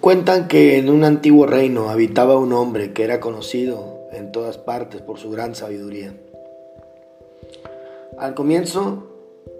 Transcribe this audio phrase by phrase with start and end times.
[0.00, 5.00] Cuentan que en un antiguo reino habitaba un hombre que era conocido en todas partes
[5.00, 6.12] por su gran sabiduría.
[8.18, 9.08] Al comienzo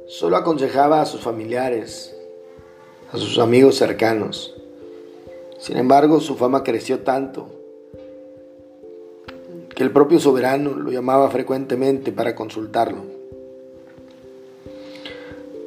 [0.08, 2.14] solo aconsejaba a sus familiares,
[3.12, 4.54] a sus amigos cercanos.
[5.58, 7.61] Sin embargo, su fama creció tanto
[9.74, 13.04] que el propio soberano lo llamaba frecuentemente para consultarlo.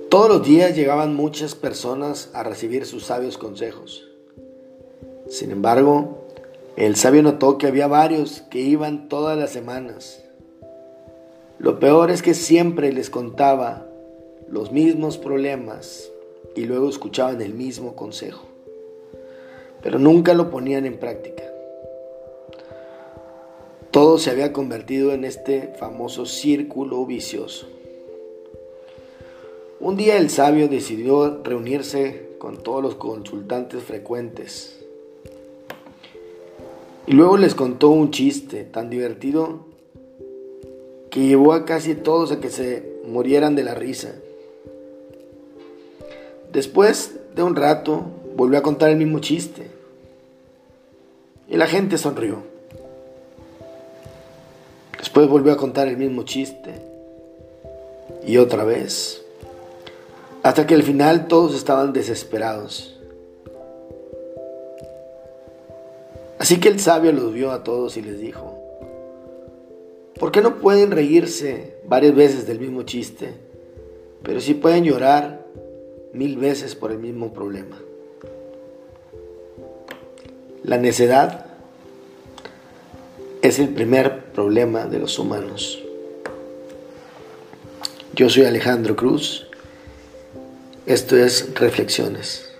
[0.09, 4.07] Todos los días llegaban muchas personas a recibir sus sabios consejos.
[5.27, 6.25] Sin embargo,
[6.77, 10.23] el sabio notó que había varios que iban todas las semanas.
[11.57, 13.85] Lo peor es que siempre les contaba
[14.47, 16.09] los mismos problemas
[16.55, 18.45] y luego escuchaban el mismo consejo,
[19.81, 21.43] pero nunca lo ponían en práctica.
[23.95, 27.65] Todo se había convertido en este famoso círculo vicioso.
[29.79, 34.85] Un día el sabio decidió reunirse con todos los consultantes frecuentes
[37.07, 39.65] y luego les contó un chiste tan divertido
[41.09, 44.13] que llevó a casi todos a que se murieran de la risa.
[46.51, 48.03] Después de un rato
[48.35, 49.67] volvió a contar el mismo chiste
[51.47, 52.54] y la gente sonrió.
[55.15, 56.73] Después volvió a contar el mismo chiste
[58.27, 59.23] y otra vez,
[60.43, 62.99] hasta que al final todos estaban desesperados.
[66.37, 68.59] Así que el sabio los vio a todos y les dijo,
[70.19, 73.35] ¿por qué no pueden reírse varias veces del mismo chiste,
[74.21, 75.45] pero sí pueden llorar
[76.11, 77.81] mil veces por el mismo problema?
[80.61, 81.54] La necedad
[83.47, 85.79] es el primer problema de los humanos.
[88.13, 89.45] Yo soy Alejandro Cruz.
[90.87, 92.54] Esto es Reflexiones.